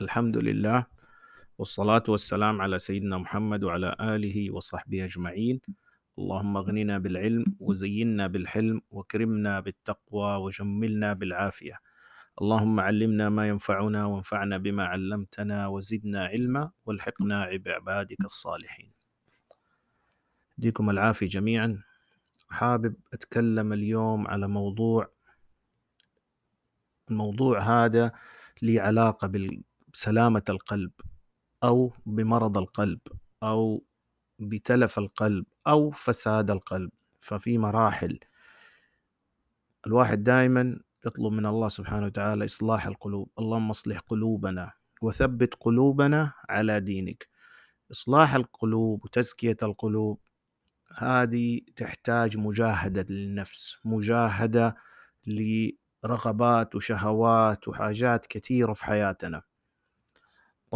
[0.00, 0.86] الحمد لله
[1.58, 5.60] والصلاة والسلام على سيدنا محمد وعلى آله وصحبه أجمعين.
[6.18, 11.80] اللهم اغننا بالعلم وزينا بالحلم وكرمنا بالتقوى وجملنا بالعافية.
[12.42, 18.92] اللهم علمنا ما ينفعنا وانفعنا بما علمتنا وزدنا علما والحقنا بعبادك الصالحين.
[20.58, 21.82] يديكم العافية جميعا.
[22.48, 25.08] حابب أتكلم اليوم على موضوع
[27.10, 28.12] الموضوع هذا
[28.62, 29.28] لي علاقة
[29.96, 30.90] بسلامة القلب
[31.64, 33.00] أو بمرض القلب
[33.42, 33.84] أو
[34.38, 36.90] بتلف القلب أو فساد القلب.
[37.20, 38.18] ففي مراحل
[39.86, 43.30] الواحد دائما يطلب من الله سبحانه وتعالى إصلاح القلوب.
[43.38, 44.72] اللهم اصلح قلوبنا
[45.02, 47.28] وثبت قلوبنا على دينك.
[47.90, 50.20] إصلاح القلوب وتزكية القلوب
[50.96, 54.76] هذه تحتاج مجاهدة للنفس مجاهدة
[55.26, 59.42] لرغبات وشهوات وحاجات كثيرة في حياتنا.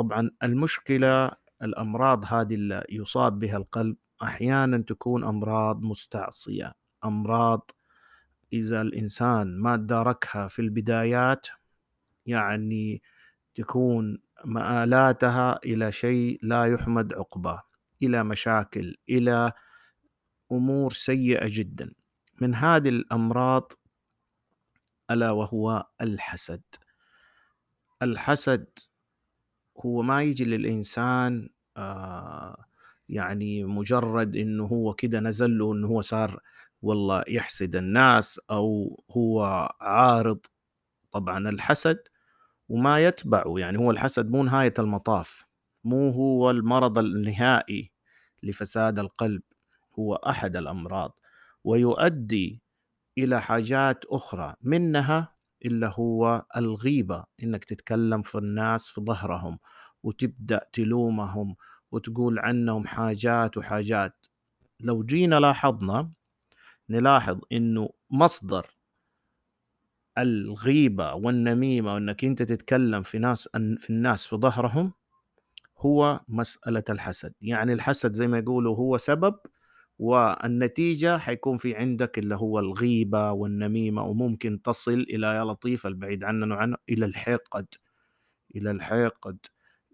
[0.01, 1.31] طبعا المشكلة
[1.63, 7.71] الأمراض هذه اللي يصاب بها القلب أحيانا تكون أمراض مستعصية أمراض
[8.53, 11.47] إذا الإنسان ما داركها في البدايات
[12.27, 13.03] يعني
[13.55, 17.63] تكون مآلاتها إلى شيء لا يحمد عقباه
[18.03, 19.53] إلى مشاكل إلى
[20.53, 21.93] أمور سيئة جدا.
[22.41, 23.73] من هذه الأمراض
[25.11, 26.63] ألا وهو الحسد.
[28.03, 28.67] الحسد
[29.87, 32.65] هو ما يجي للإنسان آه
[33.09, 36.41] يعني مجرد إنه هو كده نزل له إنه هو صار
[36.83, 39.43] والله يحسد الناس أو هو
[39.81, 40.41] عارض
[41.13, 41.99] طبعا الحسد
[42.69, 43.55] وما يتبعه.
[43.59, 45.45] يعني هو الحسد مو نهاية المطاف
[45.85, 47.93] مو هو المرض النهائي
[48.43, 49.43] لفساد القلب
[49.99, 51.19] هو أحد الأمراض.
[51.65, 52.63] ويؤدي
[53.19, 55.35] إلى حاجات أخرى منها
[55.65, 59.59] إلا هو الغيبة إنك تتكلم في الناس في ظهرهم
[60.03, 61.57] وتبدأ تلومهم
[61.93, 64.27] وتقول عنهم حاجات وحاجات.
[64.81, 66.13] لو جينا لاحظنا
[66.91, 68.67] نلاحظ إنه مصدر
[70.19, 74.93] الغيبة والنميمة وإنك أنت تتكلم في ناس في الناس في ظهرهم
[75.79, 77.33] هو مسألة الحسد.
[77.41, 79.35] يعني الحسد زي ما يقولوا هو سبب
[80.01, 86.55] والنتيجة حيكون في عندك اللي هو الغيبة والنميمة وممكن تصل إلى يا لطيف البعيد عننا
[86.55, 87.67] وعنه إلى الحقد
[88.57, 89.39] إلى الحقد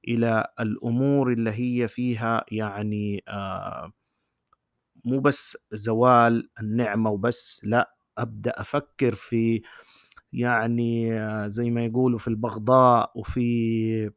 [0.08, 3.92] إلى الأمور اللي هي فيها يعني آه
[5.04, 9.62] مو بس زوال النعمة وبس لا أبدأ أفكر في
[10.32, 14.10] يعني آه زي ما يقولوا في البغضاء وفي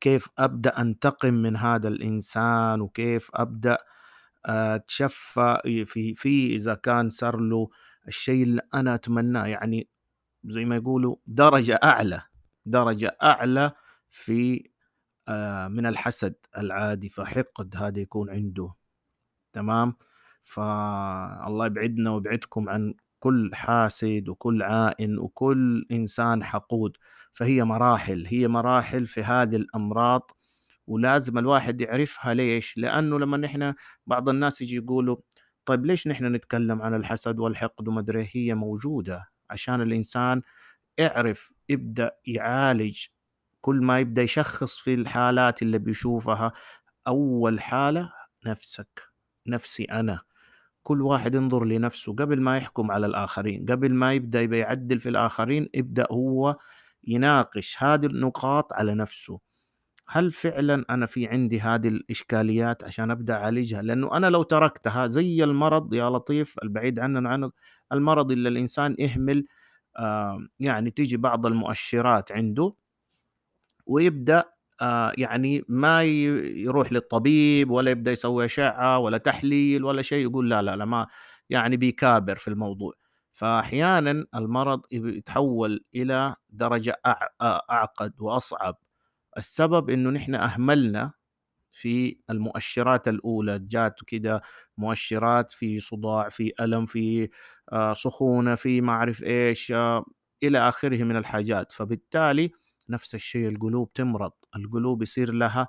[0.00, 3.78] كيف أبدأ أنتقم من هذا الإنسان وكيف أبدأ
[4.46, 7.68] أتشفى في في إذا كان صار له
[8.08, 9.88] الشيء اللي أنا أتمناه يعني
[10.44, 12.22] زي ما يقولوا درجة أعلى
[12.66, 13.72] درجة أعلى
[14.08, 14.70] في
[15.68, 18.74] من الحسد العادي فحقد هذا يكون عنده.
[19.52, 19.96] تمام؟
[20.42, 26.96] فالله يبعدنا ويبعدكم عن كل حاسد وكل عائن وكل إنسان حقود.
[27.32, 30.30] فهي مراحل هي مراحل في هذه الأمراض
[30.90, 33.74] ولازم الواحد يعرفها ليش؟ لأنه لما نحن
[34.06, 35.16] بعض الناس يجي يقولوا
[35.66, 40.42] طيب ليش نحن نتكلم عن الحسد والحقد ومدري هي موجودة عشان الإنسان
[40.98, 43.06] يعرف يبدأ يعالج
[43.60, 46.52] كل ما يبدأ يشخص في الحالات اللي بيشوفها.
[47.08, 48.12] أول حالة
[48.46, 49.02] نفسك
[49.46, 50.20] نفسي أنا.
[50.82, 55.68] كل واحد ينظر لنفسه قبل ما يحكم على الآخرين قبل ما يبقى يعدل في الآخرين
[55.74, 56.56] يبدأ هو
[57.04, 59.40] يناقش هذه النقاط على نفسه.
[60.12, 65.44] هل فعلا أنا في عندي هذه الإشكاليات عشان أبدأ أعالجها؟ لأنه أنا لو تركتها زي
[65.44, 67.52] المرض يا لطيف البعيد عننا عنه
[67.92, 69.46] المرض اللي الإنسان يهمل
[69.98, 72.74] آه يعني تيجي بعض المؤشرات عنده
[73.86, 74.44] ويبدأ
[74.80, 80.62] آه يعني ما يروح للطبيب ولا يبدأ يسوي أشعة ولا تحليل ولا شيء يقول لا
[80.62, 81.06] لا لا ما
[81.50, 82.92] يعني بيكابر في الموضوع.
[83.32, 87.00] فاحيانا المرض يتحول إلى درجة
[87.42, 88.76] أعقد وأصعب.
[89.36, 91.12] السبب إنه نحن أهملنا
[91.72, 94.40] في المؤشرات الأولى جات كده
[94.78, 97.28] مؤشرات في صداع في ألم في
[97.94, 99.72] سخونة في ما أعرف إيش
[100.42, 101.72] إلى آخره من الحاجات.
[101.72, 102.50] فبالتالي
[102.88, 104.32] نفس الشيء القلوب تمرض.
[104.56, 105.68] القلوب يصير لها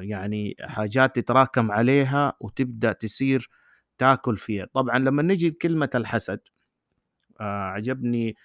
[0.00, 3.50] يعني حاجات تتراكم عليها وتبدأ تصير
[3.98, 4.66] تاكل فيها.
[4.74, 6.40] طبعا لما نجي كلمه الحسد
[7.40, 8.36] عجبني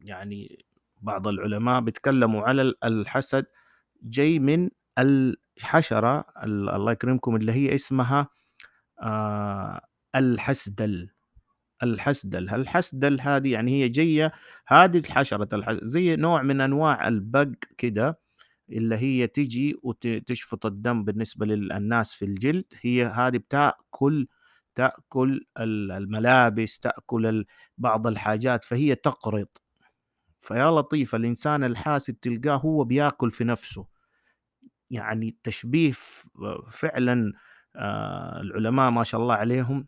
[0.00, 0.64] يعني
[1.04, 3.46] بعض العلماء بيتكلموا على الحسد
[4.02, 8.28] جاي من الحشرة الله يكرمكم اللي هي اسمها
[10.16, 11.10] الحسدل.
[11.82, 14.32] الحسدل، الحسدل هذه يعني هي جاية
[14.68, 18.20] هذه الحشرة الح زي نوع من أنواع البق كده
[18.72, 24.28] اللي هي تيجي وت تشفط الدم بالنسبة للناس في الجلد، هي هذه بتأكل
[24.74, 27.44] تأكل ال الملابس، تأكل
[27.78, 29.48] بعض الحاجات، فهي تقرض.
[30.44, 33.86] فيا لطيف الإنسان الحاسد تلقاه هو بياكل في نفسه.
[34.90, 35.92] يعني التشبيه
[36.72, 37.32] فعلًا
[37.76, 39.86] آآ العلماء ما شاء الله عليهم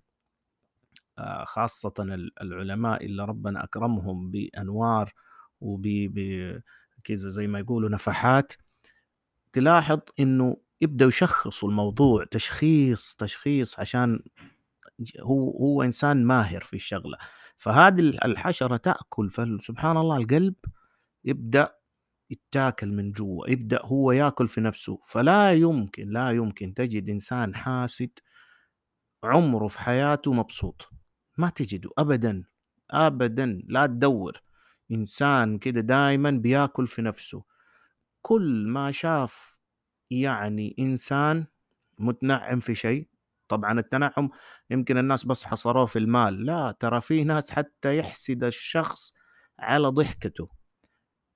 [1.19, 5.13] آآ خاصةً ال العلماء اللي ربنا أكرمهم بأنوار
[5.61, 5.87] وب
[7.05, 8.53] كذا زي ما يقولوا نفحات،
[9.53, 14.21] تلاحظ إنه يبدأوا يشخصوا الموضوع تشخيص، تشخيص عشان
[15.21, 17.19] هو هو إنسان ماهر في الشغلة،
[17.59, 20.55] فهذه ال الحشرة تأكل فسبحان الله القلب
[21.25, 21.75] يبدأ
[22.31, 28.11] يتاكل من جوا، يبدأ هو ياكل في نفسه، فلا يمكن، لا يمكن تجد إنسان حاسد
[29.25, 30.89] عمره في حياته مبسوط،
[31.39, 32.45] ما تجده أبدًا،
[32.91, 33.63] أبدًا.
[33.69, 34.43] لا تدوّر،
[34.93, 37.43] إنسان كده دايمًا بياكل في نفسه،
[38.23, 39.59] كل ما شاف
[40.11, 41.47] يعني إنسان
[42.01, 43.09] متنعم في شيء
[43.49, 44.31] طبعًا التنعم
[44.71, 49.13] يمكن الناس بس حصروه في المال، لا ترى في ناس حتى يحسد الشخص
[49.59, 50.49] على ضحكته،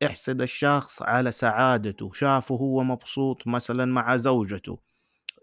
[0.02, 4.78] يحسد الشخص على سعادته، شافه هو مبسوط مثلًا مع زوجته،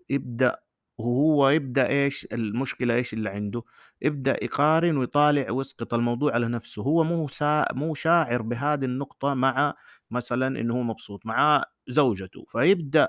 [0.10, 0.58] يبدأ
[0.98, 3.64] وهو يبدأ إيش المشكلة إيش اللي عنده،
[4.02, 9.74] يبدأ يقارن ويطالع ويسقط الموضوع على نفسه، هو مو سا مو شاعر بهذه النقطة مع
[10.12, 13.08] مثلًا إنه هو مبسوط مع زوجته، فيبدأ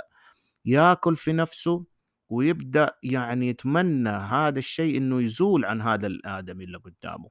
[0.64, 1.84] يأكل في نفسه
[2.30, 7.30] ويبدأ يعني يتمنى هذا الشيء إنه يزول عن هذا الآدمي اللي قدامه.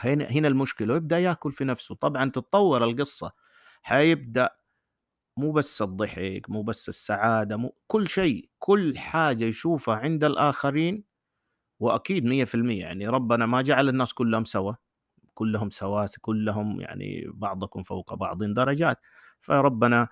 [0.00, 3.32] هنا هنا المشكلة، ويبدأ يأكل في نفسه، طبعًا تتطور القصة،
[3.82, 4.50] حيبدأ
[5.38, 11.04] مو بس الضحك، مو بس السعادة، مو كل شيء، كل حاجة يشوفها عند الآخرين
[11.80, 14.72] وأكيد 100% يعني ربنا ما جعل الناس كلهم سوا،
[15.34, 18.98] كلهم سواسي، كلهم يعني بعضكم فوق بعض درجات،
[19.40, 20.08] فربنا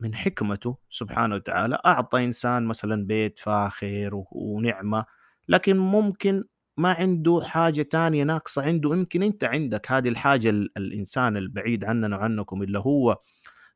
[0.00, 5.04] من حكمته سبحانه وتعالى أعطى إنسان مثلًا بيت فاخر ونعمة،
[5.48, 6.44] لكن ممكن
[6.78, 12.16] ما عنده حاجة تانية ناقصة عنده، يمكن أنت عندك هذه الحاجة ال الإنسان البعيد عننا
[12.16, 13.18] وعنكم اللي هو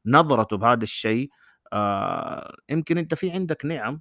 [0.07, 1.31] نظرته بهذا الشيء
[1.75, 4.01] آآ يمكن أنت في عندك نِعَم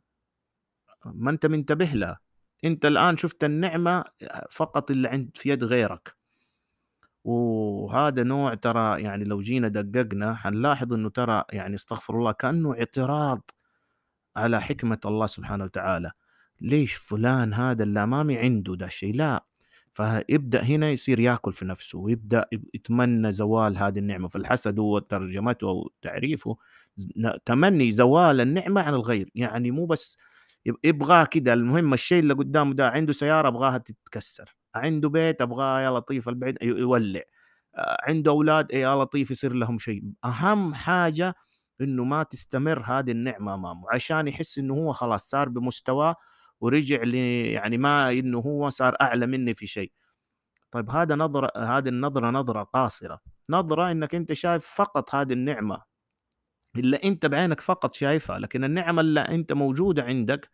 [1.06, 2.20] ما أنت منتبه لها،
[2.66, 4.04] أنت الآن شُفت النعمة
[4.52, 6.16] فقط اللي عند في يد غيرك.
[7.30, 13.52] وهذا نوع ترى يعني لو جينا دققنا حنلاحظ إنه ترى يعني استغفر الله كأنه اعتراض
[14.36, 16.12] على حكمة الله سبحانه وتعالى،
[16.62, 19.46] ليش فلان هذا اللي أمامي عنده ده الشيء؟ لا،
[19.94, 25.68] فيبدأ هنا يصير يأكل في نفسه ويبدأ يب يتمنى زوال هذه النعمة، فالحسد هو ترجمته
[25.70, 26.58] أو تعريفه.
[27.46, 30.18] تمني زوال النعمة عن الغير، يعني مو بس
[30.66, 31.54] يب يبغاه كده.
[31.54, 36.58] المهم الشيء اللي قدامه ده عنده سيارة أبغاها تتكسر، عنده بيت أبغاه يا لطيف البعيد
[36.62, 37.22] يولع،
[37.76, 41.36] آآ عنده أولاد يا لطيف يصير لهم شيء، أهم حاجة
[41.82, 46.16] إنه ما تستمر هذه النعمة أمامه، عشان يحس إنه هو خلاص صار بمستواه
[46.62, 49.92] ورجع ل يعني ما إنه هو صار أعلى مني في شيء.
[50.72, 53.20] طيب هذا نظرة هذه النظرة نظرة قاصرة،
[53.50, 55.82] نظرة إنك أنت شايف فقط هذه النعمة
[56.76, 60.50] اللي أنت بعينك فقط شايفها، لكن النعمة اللي أنت موجودة عندك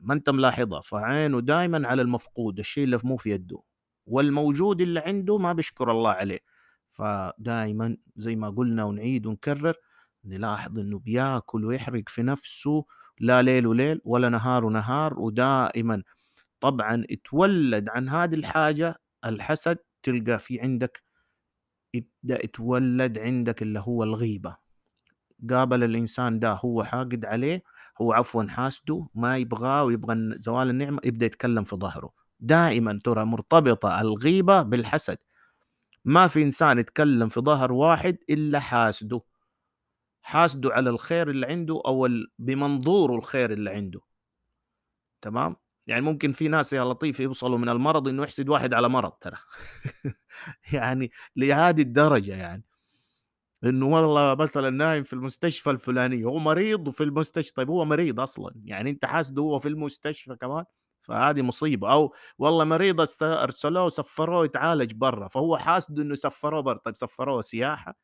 [0.00, 3.58] ما أنت ملاحظها، فعينه دايمًا على المفقود، الشيء اللي مو في يده،
[4.06, 6.40] والموجود اللي عنده ما بيشكر الله عليه،
[6.90, 9.74] فدايمًا زي ما قلنا ونعيد ونكرر
[10.24, 12.84] نلاحظ إنه بياكل ويحرق في نفسه
[13.20, 16.02] لا ليل وليل ولا نهار ونهار، ودائمًا
[16.60, 18.94] طبعًا اتولد عن هذه الحاجة
[19.26, 21.02] الحسد تلقى في عندك
[21.94, 24.56] يبدأ يتولد عندك اللي هو الغيبة،
[25.50, 27.62] قابل الإنسان ده هو حاقد عليه
[28.00, 34.00] هو عفوًا حاسده ما يبغاه ويبغى زوال النعمة يبدأ يتكلم في ضهره، دائمًا ترى مرتبطة
[34.00, 35.18] الغيبة بالحسد،
[36.04, 39.20] ما في إنسان يتكلم في ضهر واحد إلا حاسده،
[40.22, 44.00] حاسده على الخير اللي عنده أو بمنظوره الخير اللي عنده.
[45.22, 49.12] تمام؟ يعني ممكن في ناس يا لطيف يوصلوا من المرض إنه يحسد واحد على مرض
[49.12, 49.36] ترى
[50.72, 52.64] يعني لهذه الدرجة يعني.
[53.64, 58.52] إنه والله مثلًا نايم في المستشفى الفلانية، هو مريض وفي المستشفى، طيب هو مريض أصلًا،
[58.64, 60.64] يعني أنت حاسده وهو في المستشفى كمان؟
[61.02, 66.78] فهذه مصيبة، أو والله مريض است أرسلوه وسفروه يتعالج برّا، فهو حاسده إنه سفروه برّا،
[66.78, 67.94] طيب سفروه سياحة؟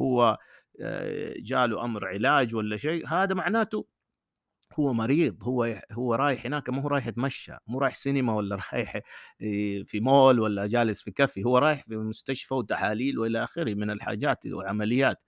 [0.00, 0.38] هو
[0.80, 3.86] آآ جاله أمر علاج والّا شيء، هذا معناته
[4.78, 8.96] هو مريض، هو هو رايح هناك ما هو رايح يتمشى، مو رايح سينما والّا رايح
[8.96, 9.02] آآ
[9.86, 14.46] في مول والّا جالس في كافيه، هو رايح في مستشفى وتحاليل وإلى آخره من الحاجات
[14.46, 15.24] وعمليات.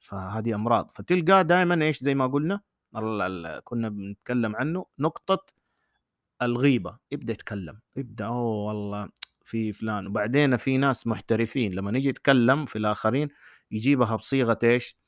[0.00, 2.60] فهذه أمراض، فتلقاه دايمًا إيش زي ما قلنا
[3.64, 5.46] كنا بنتكلم عنه نقطة
[6.42, 6.98] الغيبة.
[7.14, 7.80] ابدأ يتكلم.
[7.98, 9.10] ابدأ أوه والله
[9.44, 10.06] في فلان.
[10.08, 13.28] وبعدين في ناس محترفين لما نيجي يتكلم في الآخرين
[13.72, 14.98] يجيبها بصيغة إيش؟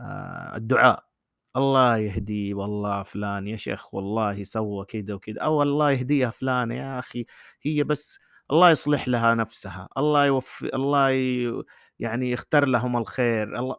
[0.00, 1.05] آه الدعاء.
[1.56, 6.98] الله يهديه والله فلان يا شيخ والله سوى كذا وكذا أو الله يهديها فلان يا
[6.98, 7.26] أخي
[7.62, 8.18] هي بس
[8.50, 11.62] الله يصلح لها نفسها الله يوفي الله ي...
[11.98, 13.76] يعني يختار لهم الخير الله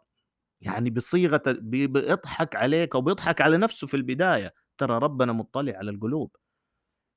[0.62, 5.92] يعني بصيغة بي- بيضحك عليك أو بيضحك على نفسه في البداية ترى ربنا مطلع على
[5.92, 6.36] القلوب.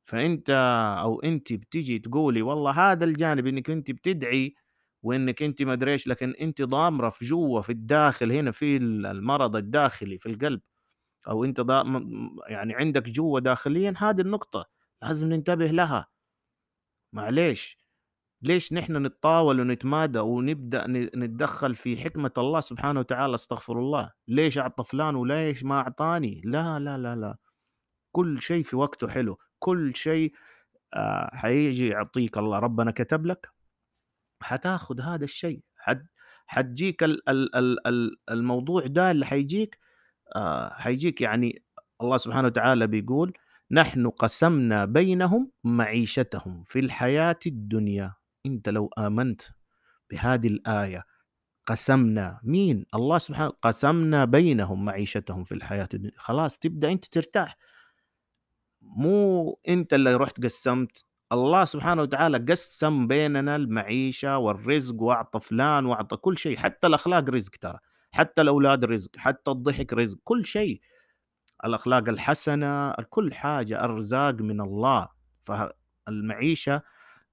[0.07, 0.50] فأنت
[1.02, 4.55] أو أنت بتيجي تقولي والله هذا الجانب إنك أنت بتدعي
[5.02, 9.57] وإنك انت ما أدري إيش لكن انت ضامرة في جوا في الداخل هنا في المرض
[9.57, 10.61] الداخلي في القلب.
[11.28, 11.61] أو أنت
[12.49, 14.66] يعني عندك جوا داخليا هذه النقطة
[15.02, 16.07] لازم ننتبه لها.
[17.12, 17.78] معليش.
[18.42, 24.12] ليش نحن نتطاول ونتمادى ونبدأ نتدخل في حكمة الله سبحانه وتعالى؟ استغفر الله.
[24.28, 27.37] ليش أعطى فلان وليش ما أعطاني؟ لا لا لا لا.
[28.12, 29.38] كل شيء في وقته حلو.
[29.59, 30.33] كل شيء
[30.95, 32.59] آه، حيجي يعطيك الله.
[32.59, 33.50] ربنا كتب لك
[34.42, 36.06] حتاخذ هذا الشيء حد
[36.47, 39.78] حتجيك ال- ال- ال- ال- الموضوع ده اللي حيجيك
[40.37, 41.62] آه، حيجيك يعني
[42.02, 43.32] الله سبحانه وتعالى بيقول
[43.70, 48.14] نحن قسمنا بينهم معيشتهم في الحياة الدنيا.
[48.47, 49.42] انت لو آمنت
[50.11, 51.04] بهذه الآية
[51.66, 56.14] قسمنا مين؟ الله سبحانه قسمنا بينهم معيشتهم في الحياة الدنيا.
[56.16, 57.56] خلاص تبدأ أنت ترتاح.
[58.82, 66.16] مو أنت اللي رحت قسمت الله سبحانه وتعالى قسم بيننا المعيشة والرزق وأعطى فلان وأعطى
[66.16, 67.78] كل شيء حتى الأخلاق رزق ترى
[68.12, 70.80] حتى الأولاد رزق حتى الضحك رزق كل شيء.
[71.64, 75.08] الأخلاق الحسنة كل حاجة ارزاق من الله.
[75.42, 76.82] فالمعيشة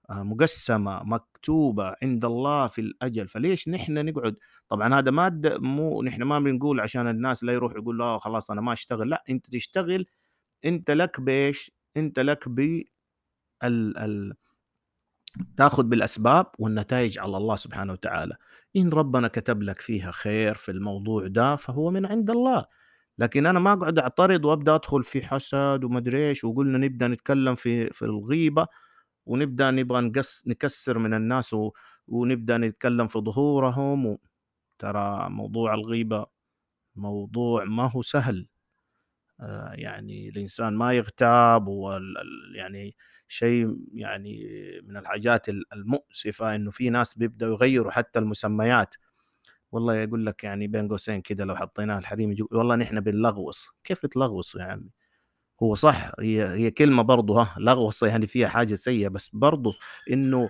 [0.09, 3.27] آه، مقسمة مكتوبة عند الله في الأجل.
[3.27, 4.35] فليش نحن نقعد؟
[4.69, 8.61] طبعا هذا ما مو نحن ما بنقول عشان الناس لا يروح يقول لا خلاص أنا
[8.61, 9.09] ما أشتغل.
[9.09, 10.05] لا أنت تشتغل
[10.65, 12.83] أنت لك بإيش؟ أنت لك ب
[13.63, 14.33] ال ال
[15.57, 18.35] تاخذ بالأسباب والنتائج على الله سبحانه وتعالى.
[18.75, 22.65] إن ربنا كتب لك فيها خير في الموضوع ده فهو من عند الله.
[23.19, 27.89] لكن أنا ما أقعد أعترض وأبدأ أدخل في حسد ومدري إيش وقلنا نبدأ نتكلم في
[27.93, 28.67] في الغيبة
[29.25, 31.71] ونبدأ نبغى نقص نكسر من الناس و...
[32.07, 34.19] ونبدأ نتكلم في ظهورهم و...
[34.79, 36.25] ترى موضوع الغيبة
[36.95, 38.47] موضوع ما هو سهل.
[39.41, 42.17] آه، يعني الإنسان ما يغتاب وال...
[42.17, 42.95] ال- يعني
[43.27, 44.39] شيء يعني
[44.83, 48.95] من الحاجات ال- المؤسفة إنه في ناس بيبدأوا يغيروا حتى المسميات.
[49.71, 53.69] والله يقول لك يعني بين قوسين كده لو حطيناها الحريم يجو والله نحن بنلغوص.
[53.83, 54.89] كيف تلغوص يا عمي؟
[55.63, 59.73] هو صح هي هي كلمة برضه ها لغوص يعني فيها حاجة سيئة بس برضه
[60.11, 60.49] إنه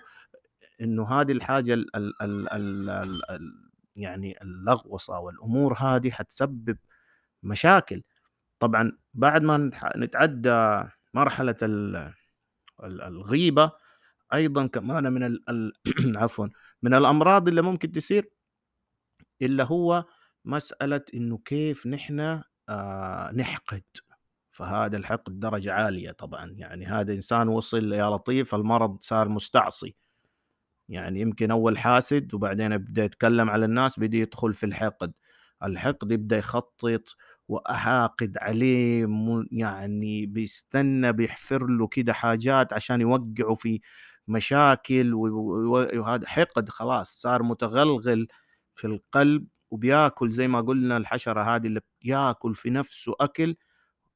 [0.81, 6.77] إنه هذه الحاجة ال ال ال ال ال ال يعني اللغوصة والأمور هذه حتسبب
[7.43, 8.03] مشاكل.
[8.59, 11.55] طبعا بعد ما نتعدى مرحلة
[12.83, 13.71] الغيبة
[14.33, 15.37] أيضا كمان من
[16.17, 16.47] عفوا
[16.83, 18.29] من الأمراض اللي ممكن تصير
[19.41, 20.05] اللي هو
[20.45, 23.83] مسألة إنه كيف نحن آه نحقد.
[24.51, 26.53] فهذا الحقد درجة عالية طبعا.
[26.57, 29.95] يعني هذا إنسان وصل يا لطيف المرض صار مستعصي.
[30.89, 35.13] يعني يمكن أول حاسد وبعدين يبدأ يتكلم على الناس بدا يدخل في الحقد.
[35.63, 37.15] الحقد يبدأ يخطط
[37.47, 39.07] واحاقد عليه
[39.51, 43.81] يعني بيستنى بيحفر له كده حاجات عشان يوقعه في
[44.27, 48.27] مشاكل وهذا حقد خلاص صار متغلغل
[48.73, 53.55] في القلب وبياكل زي ما قلنا الحشرة هذه اللي بياكل في نفسه أكل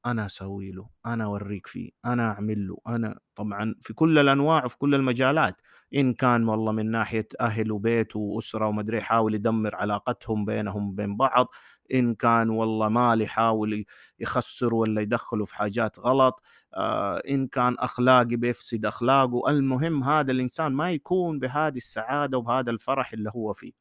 [0.06, 4.78] أنا أسوي له أنا أوريك فيه أنا أعمل له أنا طبعا في كل الأنواع وفي
[4.78, 5.60] كل المجالات
[5.94, 11.48] إن كان والله من ناحية أهل وبيت وأسرة ومدري يحاول يدمر علاقتهم بينهم وبين بعض
[11.94, 13.84] إن كان والله مال يحاول
[14.18, 16.42] يخسر ولا يدخله في حاجات غلط
[16.74, 23.12] آه إن كان أخلاقي بيفسد أخلاقه المهم هذا الإنسان ما يكون بهذه السعادة وبهذا الفرح
[23.12, 23.72] اللي هو فيه.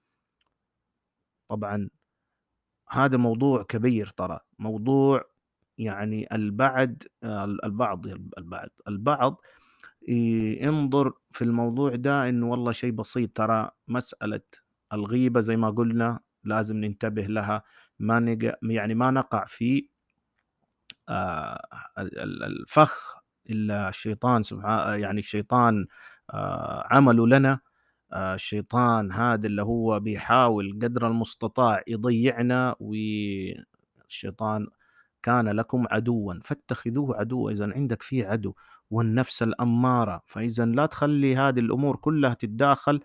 [1.50, 1.90] طبعا
[2.90, 5.31] هذا موضوع كبير ترى موضوع
[5.78, 7.04] يعني البعد
[7.64, 9.42] البعض البعض البعض
[10.08, 14.42] ينظر في الموضوع ده إنه والله شيء بسيط ترى مسألة
[14.94, 17.64] الغيبة زي ما قلنا لازم ننتبه لها
[18.00, 19.88] ما نقع يعني ما نقع في
[21.10, 21.62] آه،
[22.00, 23.16] ال- ال- الفخ
[23.50, 25.86] إلا الشيطان سبحانه يعني الشيطان
[26.34, 27.60] آه، عمله لنا
[28.14, 34.68] آه، الشيطان هذا اللي هو بيحاول قدر المستطاع يضيعنا والشيطان
[35.24, 38.54] كان لكم عدوا فاتخذوه عدوا اذا عندك فيه عدو.
[38.90, 43.00] والنفس الأمارة فاذا لا تخلي هذه الأمور كلها تتداخل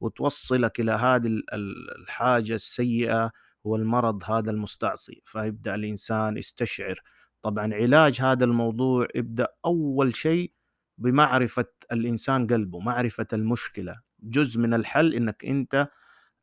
[0.00, 3.30] وتوصلك إلى هذه ال- ال- الحاجة السيئة
[3.64, 5.22] والمرض هذا المستعصي.
[5.24, 7.00] فيبدأ الإنسان يستشعر.
[7.42, 10.52] طبعا علاج هذا الموضوع ابدأ أول شيء
[10.98, 14.00] بمعرفة الإنسان قلبه معرفة المشكلة.
[14.22, 15.88] جزء من الحل إنك أنت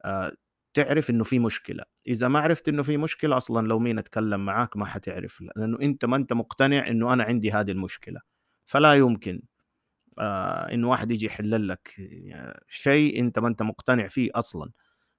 [0.06, 0.32] آه،
[0.78, 1.84] تعرف إنه في مشكلة.
[2.08, 6.06] إذا ما عرفت إنه في مشكلة أصلا لو مين أتكلم معاك ما حتعرف لأنه أنت
[6.06, 8.20] ما أنت مقتنع إنه أنا عندي هذه المشكلة.
[8.66, 9.42] فلا يمكن
[10.20, 11.96] آه إن واحد يجي يحل لك
[12.68, 14.72] شيء أنت ما أنت مقتنع فيه أصلا.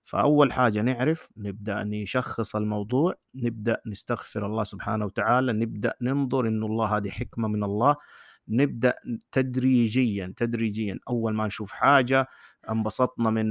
[0.04, 6.96] فأول حاجة نعرف نبدأ نشخص الموضوع نبدأ نستغفر الله سبحانه وتعالى نبدأ ننظر إنه الله
[6.96, 7.96] هذه حكمة من الله.
[8.48, 8.94] نبدأ
[9.32, 10.98] تدريجيا تدريجيا.
[11.08, 12.28] أول ما نشوف حاجة
[12.70, 13.46] انبسطنا من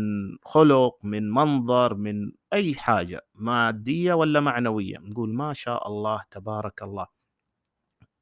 [0.45, 4.97] خلق من منظر من أي حاجة مادية ولا معنوية.
[4.97, 7.07] نقول ما شاء الله تبارك الله.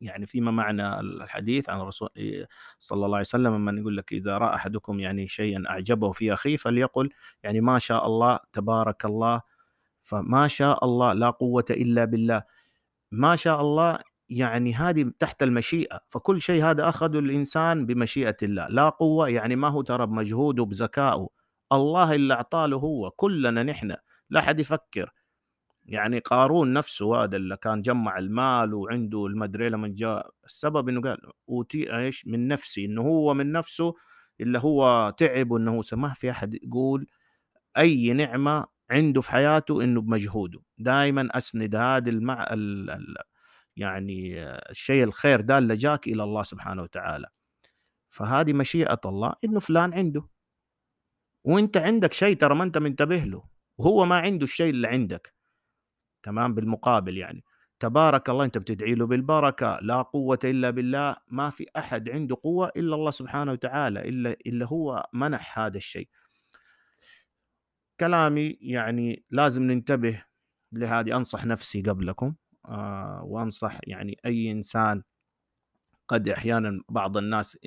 [0.01, 2.09] يعني فيما معنى الحديث عن الرسول
[2.79, 6.57] صلى الله عليه وسلم من يقول لك إذا رأى أحدكم يعني شيئا أعجبه في أخيه
[6.57, 7.09] فليقل
[7.43, 9.41] يعني ما شاء الله تبارك الله.
[10.03, 12.43] فما شاء الله لا قوة إلا بالله.
[13.11, 18.89] ما شاء الله يعني هذه تحت المشيئة فكل شيء هذا أخذه الإنسان بمشيئة الله لا
[18.89, 21.27] قوة يعني ما هو ترى بمجهوده بذكائه
[21.71, 23.95] الله اللي أعطاه هو كلنا نحن
[24.29, 25.11] لا حد يفكر.
[25.85, 31.17] يعني قارون نفسه هذا اللي كان جمع المال وعنده المدري لما جاء السبب إنه قال
[31.49, 33.93] أوتي إيش؟ من نفسي إنه هو من نفسه
[34.41, 37.07] اللي هو تعب وإنه ما في أحد يقول
[37.77, 40.59] أي نعمة عنده في حياته إنه بمجهوده.
[40.77, 42.89] دائما أسند هذا المع ال...
[42.89, 43.15] ال...
[43.77, 47.27] يعني الشيء الخير ده اللي جاك إلى الله سبحانه وتعالى.
[48.09, 50.27] فهذه مشيئة الله إنه فلان عنده.
[51.43, 53.43] وإنت عندك شيء ترى ما إنت منتبه له.
[53.77, 55.33] وهو ما عنده الشيء اللي عندك.
[56.23, 57.43] تمام؟ بالمقابل يعني.
[57.79, 59.79] تبارك الله إنت بتدعي له بالبركة.
[59.81, 61.15] لا قوة إلا بالله.
[61.27, 64.09] ما في أحد عنده قوة إلا الله سبحانه وتعالى.
[64.09, 66.09] إلا إلا هو منح هذا الشيء.
[67.99, 70.23] كلامي يعني لازم ننتبه
[70.71, 71.15] لهذه.
[71.17, 72.35] أنصح نفسي قبلكم.
[73.23, 75.03] وأنصح يعني أي إنسان
[76.07, 77.59] قد أحيانا بعض الناس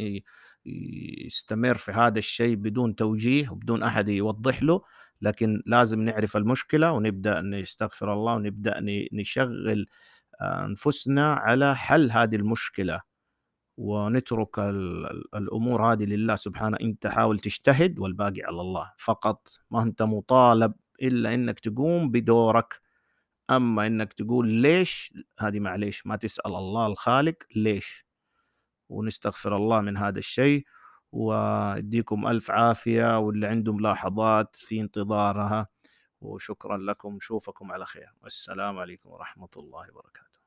[1.27, 4.83] يستمر في هذا الشيء بدون توجيه وبدون أحد يوضح له
[5.23, 8.81] لكن لازم نعرف المشكلة ونبدأ نستغفر الله ونبدأ
[9.13, 9.87] نشغل
[10.41, 13.01] آه، أنفسنا على حل هذه المشكلة.
[13.79, 14.59] ونترك
[15.35, 16.77] الأمور هذه لله سبحانه.
[16.83, 18.93] أنت حاول تجتهد والباقي على الله.
[18.99, 22.81] فقط ما أنت مطالب إلا إنك تقوم بدورك.
[23.51, 28.07] أما إنك تقول ليش هذه معليش ما تسأل الله الخالق ليش.
[28.89, 30.67] ونستغفر الله من هذا الشيء
[31.13, 35.69] ويديكم ألف عافية واللي عنده ملاحظات في انتظارها.
[36.21, 38.13] وشكرا لكم نشوفكم على خير.
[38.23, 40.38] والسلام عليكم ورحمة الله وبركاته.